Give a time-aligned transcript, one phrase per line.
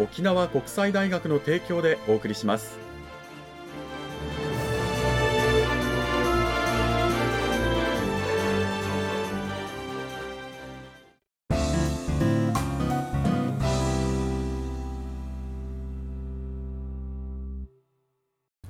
[0.00, 2.89] 沖縄国際大学の提供でお送りします。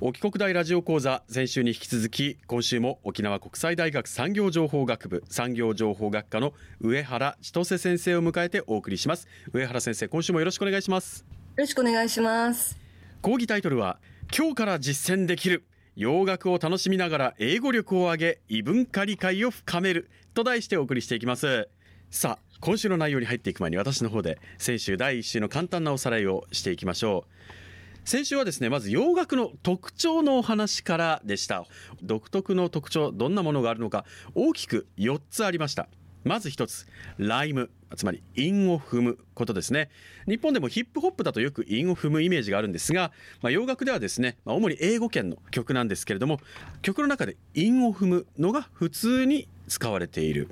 [0.03, 9.27] 沖国大ラジオ講座先週に引き続き今週も沖縄国際大学産業情報学部産業情報学科の上原千歳先生を迎えてお送りします。
[9.53, 11.19] 上原先生今週もよろしくお願いします。
[11.19, 12.79] よろしくお願いします。
[13.21, 13.99] 講義タイトルは
[14.35, 21.69] 今日から実践できる洋楽を楽しみながら英語力を上げ異文化理解を深めると題してお送りしていきます。
[22.09, 27.60] さあ今週の内容に入っていく前に私の方で先週第1週の簡単なおさらいをしていきましょう
[28.03, 31.65] 先週はですねまず洋楽の特徴のお話からでした。
[32.01, 35.87] 独特の特徴どんなものがあるのか大きく4つありました。
[36.23, 37.69] まず1つライム。
[37.95, 39.89] つまり韻を踏むことですね。
[40.25, 46.39] 日本でもヒップホップだとよく韻を踏むイメージがあるんですが、まあ、洋楽ではですね、まあ、主に英語圏の曲なんですけれども
[46.81, 50.47] 曲の中で韻を踏むのが普通に使われている。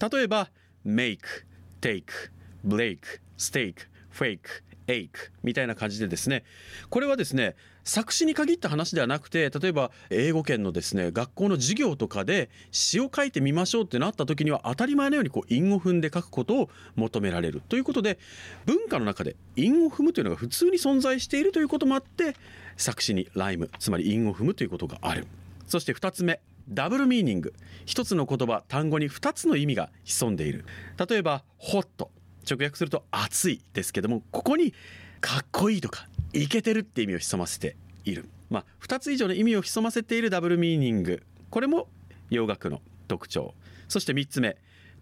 [0.00, 0.50] 例えば
[0.86, 1.18] make,
[1.80, 2.04] take,
[2.64, 2.98] break,
[3.38, 4.38] stake, fake,
[4.86, 6.44] ache みたいな感じでですね
[6.90, 17.62] これはですね作詞に限った話ではなくて例えば英語圏のですね学校の授業とかで詩を書いてみましょうってなった時には当たり前のようにこう韻を踏んで書くことを求められる。
[17.68, 18.18] ということで
[18.64, 22.34] 文化の中で韻を踏むというのが普通に存在しているということもあって
[22.76, 25.26] 作詞にライムつまり韻を踏むということがある。
[25.66, 27.52] そして2つ目ダブルミーニング
[27.84, 30.64] 一つの言葉単語に2つの意味が潜んでいる。
[31.08, 32.10] 例えばホット。
[32.48, 34.74] 直訳すると熱いですけどもここに
[35.20, 41.88] かっこいいとかイケてるって意味を潜ませている、まあ、2つ以上の意味を潜ませているダブルミーニングこれも
[42.30, 43.54] 洋楽の特徴。
[43.88, 44.56] そして3つ目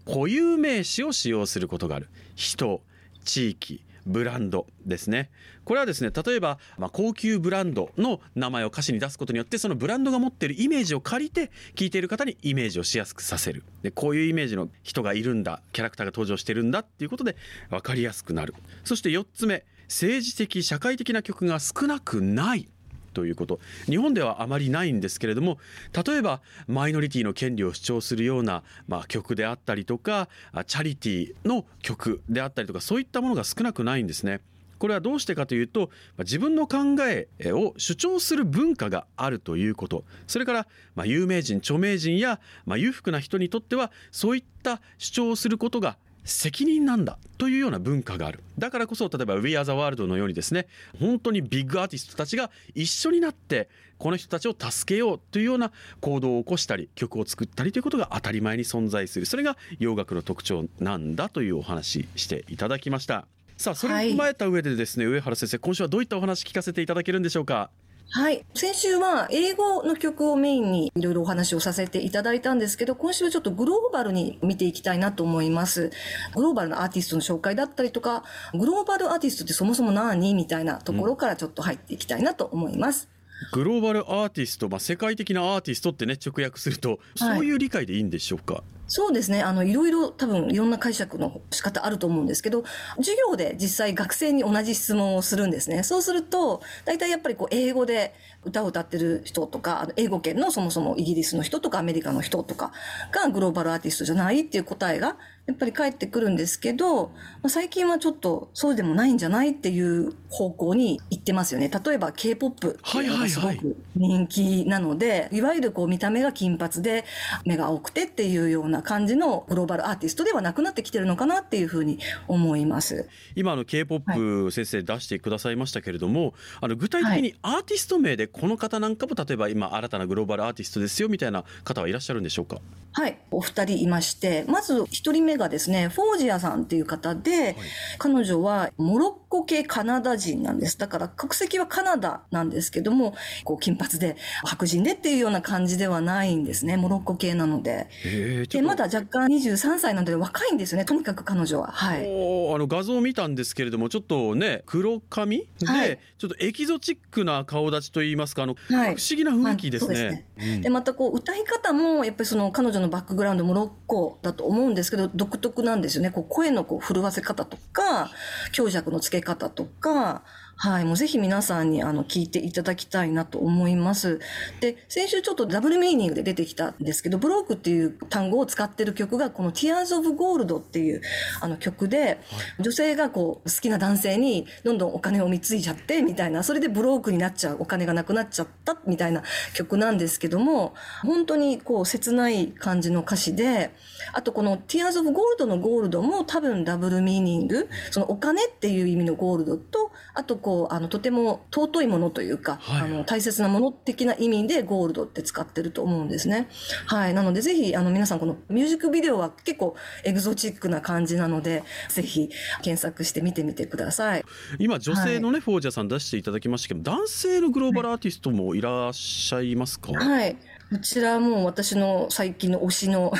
[0.05, 2.09] 固有名詞を使用することがある。
[2.35, 2.81] 人
[3.23, 3.83] 地域。
[4.05, 5.29] ブランドですね。
[5.63, 13.63] これはですね例えば、まあ、高級ブランドの名前を歌詞に出すことによってそのブランドが持ってるイメージを借りて聴いている方にイメージをしやすくさせる。
[13.81, 17.35] でこういうイメージの人がいるんだキャラクターが登場してるんだっていうことで
[17.69, 18.53] 分かりやすくなる。
[18.83, 22.67] そして4つ目政治的社会的な曲が少なくない。
[23.13, 25.57] ということ日本ではあまりないんですけれども
[26.05, 30.27] 例えばマイノリティの権利を主張するような、まあ、曲であったりとか
[30.67, 34.41] チャリティーの曲であったりとかそういったものが少なくないんですね。
[34.79, 48.41] これはどうしてかというと自分の考えを主張する文化があるということそれからま有名人著名人やま裕福な人にとってはそういった主張をすることが責任なんだというような文化がある。
[48.57, 50.67] だからこそ例えば「We Are the World」のようにですね
[50.99, 59.25] 本当にビッグアーティストたちが一緒になってこの人たちを助けようというような行動を起こしたり曲を作ったりということが当たり前に存在する。
[59.25, 63.27] それが洋楽の特徴なんだというお話していただきました。
[63.57, 67.69] さあそれを踏まえた上でですね、はい、上原先生今週はどういったお話聞かせていただけるんでしょうか？
[68.09, 68.45] はい。
[68.53, 75.91] 先週は英語の曲をメインにいろいろお話をさせていただいたんですけど、今週はちょっとグローバルに見ていきたいなと思います。
[76.35, 83.09] グローバルなアーティストの紹介だったりとか、グローバルアーティストってそもそも何みたいなところからちょっと入っていきたいなと思います。
[83.53, 89.41] うん、グローバルアーティスト、まあ、世界的なアーティストってね、直訳すると、そういう理解でいいんでしょうか、はいそうですね。
[89.41, 92.63] あの、いろいろ多分いろんな解釈の仕方あると思うんですけど、
[92.97, 95.83] 授業で実際学生に同じ質問をするんですね。
[95.83, 98.13] そうすると、大体やっぱりこう英語で
[98.43, 102.71] 歌を歌ってる人とか、英語圏のそもそもイギリスの人とかアメリカの人とか
[103.11, 107.11] がグローバルアーティストじゃないっていう答えがやっぱり返ってくるんですけど、ま
[107.43, 111.69] あ、最近はちょっとそうでもないんじゃないっていう方向に行ってますよね。
[111.69, 117.03] 例えば K-POP がすごく人気なので、いわゆるこう見た目が金髪で
[117.45, 123.07] 目が青くてっていうような感じのグローバルアーティストではなくなってきてるのかなっていうふうに思います。
[123.35, 132.59] 今の K-POP 先生出してくださいましたけれども、はい、あの具体的にアーティスト名でこの方なんかも例えば今新たなグローバルアーティストですよみたいな方はいらっしゃるんでしょうか？
[132.95, 137.55] はい、お二人いまして、まず一人目がですね、フォージアさんっていう方で、はい、
[137.97, 140.77] 彼女はモロッコ系カナダ人なんです。
[140.77, 143.15] だから国籍はカナダなんですけども、
[143.45, 146.77] こう金髪で白人でっていうような感じではないんですね。
[146.77, 147.87] モロッコ系なので。
[148.03, 150.85] で、まだ若干23歳なので若いんですよね。
[150.85, 151.67] とにかく彼女は。
[151.71, 152.01] はい。
[152.01, 155.47] あの画像を見たんですけれども、ちょっとね、黒髪？
[155.59, 160.25] で、はい、ちょっとエキゾチックな顔立ちといいますか、あの、はい、不思議な雰囲気ですね。
[160.37, 166.11] で、ねうん、またこう歌い方もやっぱりその彼女のバックグラウンドモロッコだと思うんですけど、独特なんですよね。
[166.11, 168.11] こう声のこう震わせ方とか、
[168.51, 170.23] 強弱のつけ方とか、
[170.55, 174.19] はい、もうぜひ皆さんにあの聞いていただきたいなと思います。
[174.61, 181.01] で、先週ちょっとダブルミーニングで出てきたんですけど、ブロークっていう単語を使ってる曲がこの Tears of Gold っていう
[181.41, 182.17] あの曲で、はい、
[182.61, 189.23] 女性がこう好きな男性にどんどんお金を貢いじゃってみたいな、それでブロークになっちゃう、お金がなくなっちゃったみたいな
[189.53, 193.71] 曲なんですけども、本当にこう切ない感じの歌詞で、
[194.13, 206.47] あとこの Tears of Gold のゴールドも多分ダブルミーニング、そのお金っていう意味のゴールドと、あとこう、あの、とても尊いものというか、はい、あの、大切なもの的な意味でゴールドって使ってると思うんですね。
[206.85, 207.15] はい。
[207.15, 212.29] なので、ぜひ、あの、皆さんこのミュージックビデオは結構エグゾチックな感じなので、ぜひ
[212.61, 214.25] 検索してみてみてください。
[214.59, 219.93] 今、女性のね、はい、フォージャーさん出していただきましたけど、男性のグローバルアーティストもいらっしゃいますか？
[219.93, 220.35] はい
[220.73, 223.13] こちらも私の最近の推しの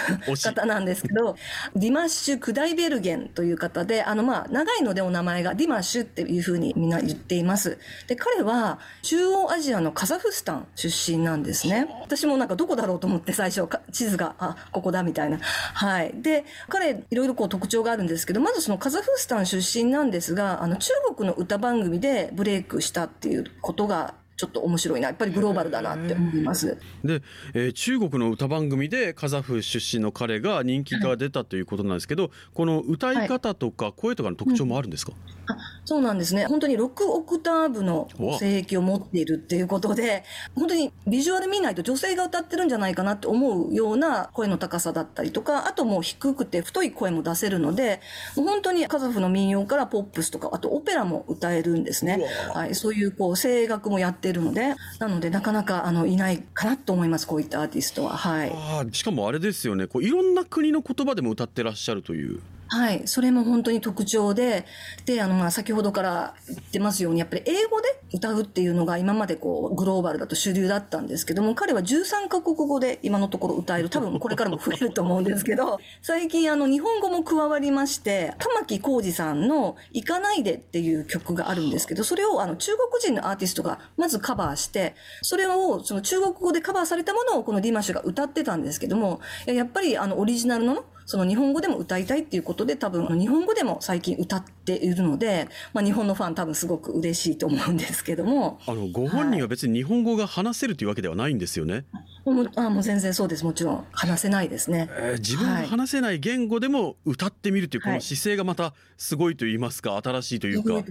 [0.43, 1.35] 方なんですけど、
[1.75, 7.77] ディマッシュ・クダイベルゲンという方で、あのまあ長いのでお名前がディマッシュっていうふうにみんな言っています。
[8.07, 11.87] で、彼は中央アジアのカザフスタン出身なんですね。
[12.01, 15.37] 私もなんかどこだろうと思って最初地図が、あ、ここだみたいな。
[15.39, 16.11] はい。
[16.15, 26.77] で、彼いろいろこう特徴があるんですけど、まずそのカザフスタン出身なんですが、あの中国の歌番組でブレイクしたっていうことがちょっと面白いなやっぱりグローバルだなって思います。
[27.03, 27.21] で、
[27.53, 36.45] えー、中国の歌番組でカザフ出身の彼が人気が出たということなんですけど、はい、この歌い方とか声とかの特徴もあるんですか、はいあそうなんですね。
[36.45, 38.07] 本当に6オクターブの
[38.39, 40.23] 声域を持っているっていうことで、
[40.55, 47.99] 本当にビジュアル見ないと女性が歌ってるんじゃないかなって思うような声の高さだったりとか、あともう低くて太い声も出せるので、
[48.35, 52.25] 本当にカザフの民謡からポップスとか、あとオペラも歌えるんですね。
[52.53, 58.15] はい、そういうこう声楽もやってるので、なのでなかなかあのいないかなと思います、こういったアーティストは。
[58.15, 58.51] はい。
[58.53, 62.39] あしかもあれですよね、こういろんな国の言葉でも歌ってらっしゃるという。
[62.73, 63.07] はい。
[63.07, 64.65] それも本当に特徴で、
[65.05, 73.91] で、あの、まあ、先ほどから言ってますように、やっぱり英語で歌うっていうのが今までこう、グローバルだと主流だったんですけども、彼は13カ国語で今のところ歌える。
[73.91, 98.59] 多分これからも増えると思うんですけど、 最近あの、日本語も加わりまして、玉置浩二さんの行かないでっていう曲があるんですけど、それをあの、中国人のアーティストがまずカバーして、それをその中国語でカバーされたものをこのディマッシュが歌ってたんですけども、やっぱりあの、オリジナルのその日本語でも歌いたいっていうことで多分日本語でも最近歌っているので、まあ日本のファン多分すごく嬉しいと思うんですけども。
[98.65, 101.85] あの、ご本人は別に日本語が話せるというわけではないんですよね？
[102.25, 103.43] もうあもう全然そうです。
[103.43, 104.89] もちろん話せないですね。
[104.91, 110.83] えー、自分が話せない言語でも歌ってみるというこの姿勢がまたすごいと言いますか、新しいというか。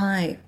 [0.00, 0.38] はい。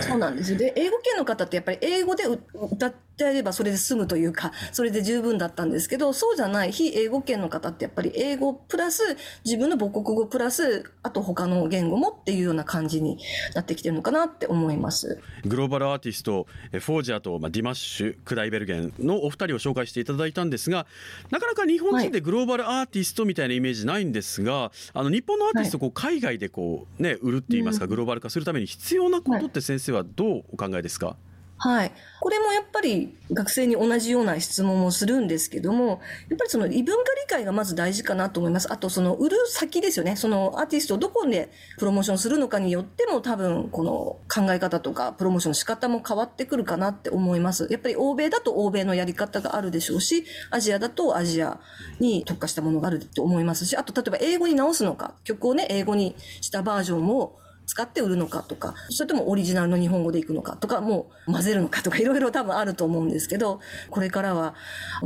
[0.00, 0.58] そうなんですよ。
[0.58, 13.18] で、英語圏の方ってやっぱり英語で歌ってあればそれで済むというか、それで十分だったんですけど、そうじゃない非英語圏の方ってやっぱり英語プラス自分の母国語プラス、あと他の言語もっていうような感じに
[13.54, 15.20] なってきてるのかなって思います。
[15.44, 20.86] グローバルアーティスト、フォージャーと、まあ、ディマッシュ・クダイベルゲンのお二人を紹介していただいたんですが、
[21.30, 31.16] なかなか日本人でグローバルアーティストみたいなイメージないんですが、はい、あの日本のアーティストをこう海外でこうね、売るって言いますか、グローバル化するために必要なことって先生はどうお考えですか、はい。
[31.58, 38.72] はいこれもやっぱり学生に同じような質問をするんですけども、やっぱりその異文化理解がまず大事かなと思います。
[38.72, 40.16] あとその売る先ですよね。
[40.16, 43.92] そのアーティストをどこでプロモーションするのかによっても多分この
[44.28, 47.68] 考え方とかプロモーションの仕方も変わってくるかなって思います。
[47.70, 51.60] やっぱり欧米だと欧米のやり方があるでしょうし、アジアだとアジア
[52.00, 64.54] に特化したものがあると思いますし、あと例えば英語に直すのか、曲をね、英語にしたバージョンを使って売るのかとか、それともオリジナルの日本語でいくのかとか、もう混ぜるのかとか、いろいろ多分あると思うんですけど、これからは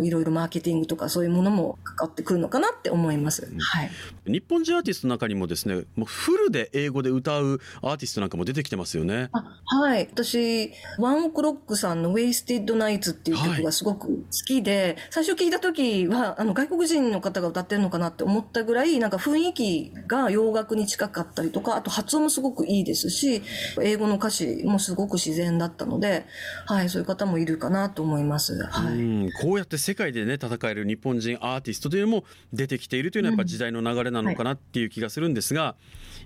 [0.01, 3.51] いろいろマーケティングとかそういうものもかかってくるのかなって思います。
[3.59, 3.91] はい。
[4.27, 9.31] 日本人アーティストの中にもですね、もうフルで英語で歌うアーティストなんかも出てきてますよね。
[9.65, 10.09] はい。
[10.13, 23.43] 私、ワンオクロックさんの Wasted Nights っていう曲がすごく好きで、はい、最初聞いた時は、あの、外国人の方が歌ってるのかなって思ったぐらい、なんか雰囲気が洋楽に近かったりとか、あと発音もすごくいいですし、
[23.83, 26.27] 英語の歌詞もすごく自然だったので、
[26.67, 28.63] はい、そういう方もいるかなと思います。
[28.65, 29.33] はい。
[29.43, 35.77] こうやって世界でね、戦える日本人アーティストというのも出てきているというのはやっぱ時代の流れなのかなっていう気がするんですが、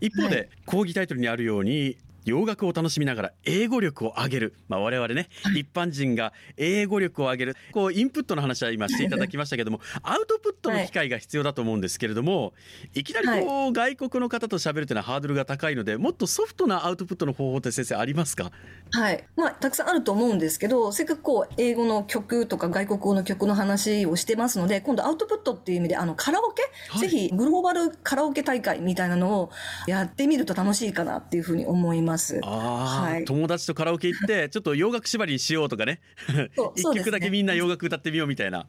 [0.00, 7.56] 一方で講義タイトルにあるように洋楽を楽しみながら英語力を上げる、まあ、我々ね、一般人が英語力を上げる。
[7.72, 12.52] こうインプットの話は今していただきましたけどもアウトプットの機会が必要だと思うんですけれども、
[12.94, 18.50] い、きなりこう、外国の方と喋るというのはハードルが高いのでもっとソフトなアウトプットの方法って先生ありますか？
[18.92, 19.24] はい。
[19.36, 29.50] まあたくさんあると思うんですけどせっかくこう英語の曲とか外国語の曲の話をしてますので今度アウトプットっていう意味であのカラオケ、はい、ぜひグローバルカラオケ大会みたいなのを
[29.86, 32.13] やってみると楽しいかなっていうふうに思います。
[32.42, 36.00] あはい、友達とカラオケ行ってちょっと洋楽縛りにしようとかね。
[36.76, 38.66] 一曲だけみんな洋楽歌ってみようみたいな。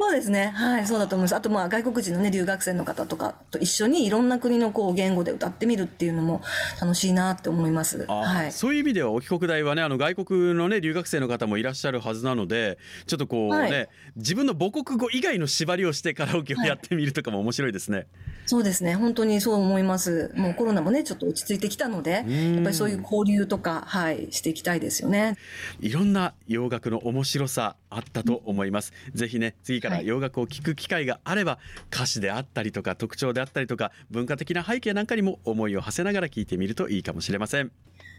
[0.00, 0.52] そうですね。
[0.56, 1.36] はい、そうだと思います。
[1.36, 6.40] あと、まあ、外国人のね、留学生の方とかと一緒にいろんな国のこう言語で歌ってみるっていうのも
[6.80, 8.06] 楽しいなって思います。
[8.06, 8.52] はい。
[8.52, 17.98] そういう意味では、お帰国大はね、あの外国のね、留学生の方もいらっしゃるはずなので、ちょっとこうね、はい、自分の母国語以外の縛りをしてカラオケをやってみるとかも面白いですね。
[17.98, 18.06] はい、
[18.46, 18.94] そうですね。
[18.94, 20.32] 本当にそう思います。
[20.34, 22.24] もうコロナもね、ちょっと落ち着いてきたので、やっ
[22.62, 25.36] ぱりそういう交流とか、はい、していきたいですよね。
[25.80, 28.92] いろんな洋楽の面白さあったと思います。
[29.14, 31.58] ぜひね、次から洋楽を聴くく機会があれば
[31.92, 37.72] 歌詞であったりとか特徴であったりとか文化的な背景なんかにも思いを馳せながら聞いてみるといいかもしれません。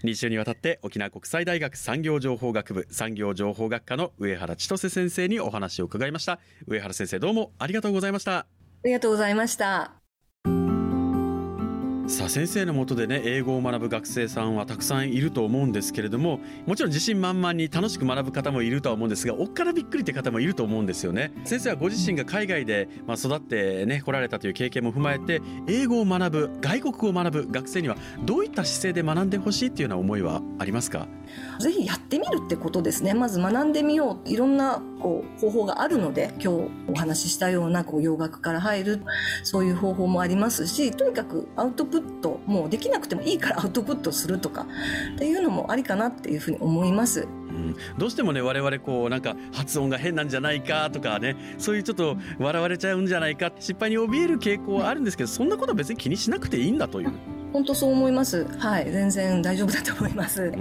[0.03, 8.45] 2週にわたって沖縄国際大学産業情報学部産業情報学科の上原千歳先生にお話を伺いました上原先生どうもありがとうございましたあ
[8.83, 10.00] りがとうございました
[12.11, 21.31] さあ先生のもとでね英語を学ぶ学生さんはたくさんいると思うんですけれどももちろん自信満々に楽しく学ぶ方もいるとは思うんですがおっからびっくりって方もいると思うんですよね。
[21.45, 31.07] 先生はご自身が海外で、まあ、育ってね来られたという経験も踏まえて英語を学ぶ外国語を学ぶ学生にはどういった姿勢で学んでほしいっていうような思いはありますか？
[31.61, 33.13] ぜひやってみるってことですね。
[33.13, 34.29] まず学んでみよう。
[34.29, 39.01] いろんなこう方法があるので今日お話ししたようなこう洋楽から入る
[39.43, 42.00] そういう方法もありますしとにかくアウトプット
[42.45, 44.67] もうできなくてもいいから アウトプットするとか
[45.15, 47.21] っていうのもありかなっていうふうに思います。
[47.49, 57.40] うん、どうしてもね我々こうなんか発音が変なんじゃないかとかねそういうちょっと笑われちゃうんじゃないか失敗に怯える傾向はあるんですけどそんなことは別に気にしなくていいんだという。
[57.53, 58.45] 本当そう思います。
[58.59, 60.51] はい、全然大丈夫だと思います。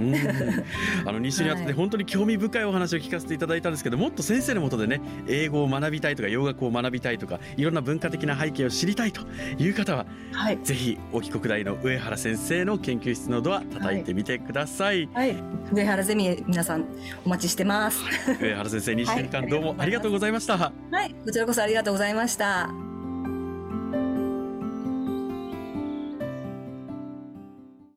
[1.06, 9.22] あの2週にあって本当に興味深いお話を聞かせていただいたんですけど、もっと先生のもとでね、英語を学びたいとか洋楽を学びたいとか、いろんな文化的な背景を知りたいと
[9.58, 15.08] いう方は、はい、ぜひ沖国大の上原先生の研究室のドア叩いてみてください。
[15.14, 15.42] はい、はい、
[15.72, 16.86] 上原ゼミ皆さん
[17.24, 18.00] お待ちしてます。
[18.40, 20.58] 上原先生 2週間どうもありがとうございました。
[20.58, 20.72] は
[21.04, 22.89] い、こちらこそありがとうございました。